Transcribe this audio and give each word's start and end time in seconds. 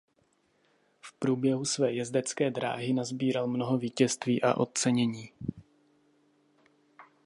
V 1.01 1.13
průběhu 1.19 1.65
své 1.65 1.93
jezdecké 1.93 2.51
dráhy 2.51 2.93
nasbíral 2.93 3.47
mnoho 3.47 3.77
vítězství 3.77 4.41
a 4.41 4.53
ocenění. 4.53 5.29